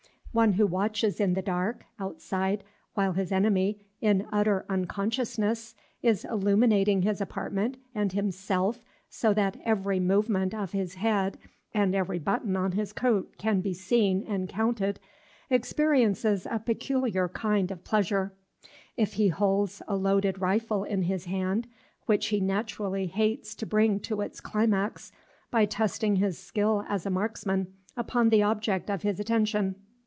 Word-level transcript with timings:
One 0.33 0.53
who 0.53 0.65
watches 0.65 1.19
in 1.19 1.33
the 1.33 1.41
dark, 1.41 1.83
outside, 1.99 2.63
while 2.93 3.11
his 3.11 3.33
enemy, 3.33 3.81
in 3.99 4.25
utter 4.31 4.65
unconsciousness, 4.69 5.75
is 6.01 6.23
illuminating 6.23 7.01
his 7.01 7.19
apartment 7.19 7.75
and 7.93 8.13
himself 8.13 8.79
so 9.09 9.33
that 9.33 9.59
every 9.65 9.99
movement 9.99 10.53
of 10.55 10.71
his 10.71 10.95
head 10.95 11.37
and 11.73 11.93
every 11.93 12.17
button 12.17 12.55
on 12.55 12.71
his 12.71 12.93
coat 12.93 13.33
can 13.37 13.59
be 13.59 13.73
seen 13.73 14.23
and 14.25 14.47
counted, 14.47 15.01
experiences 15.49 16.47
a 16.49 16.59
peculiar 16.59 17.27
kind 17.27 17.69
of 17.69 17.83
pleasure, 17.83 18.31
if 18.95 19.15
he 19.15 19.27
holds 19.27 19.81
a 19.85 19.97
loaded 19.97 20.39
rifle 20.39 20.85
in 20.85 21.01
his 21.01 21.25
hand, 21.25 21.67
which 22.05 22.27
he 22.27 22.39
naturally 22.39 23.07
hates 23.07 23.53
to 23.55 23.65
bring 23.65 23.99
to 23.99 24.21
its 24.21 24.39
climax 24.39 25.11
by 25.51 25.65
testing 25.65 26.15
his 26.15 26.37
skill 26.39 26.85
as 26.87 27.05
a 27.05 27.09
marksman 27.09 27.73
upon 27.97 28.29
the 28.29 28.41
object 28.41 28.89
of 28.89 29.01
his 29.01 29.19
attention. 29.19 29.75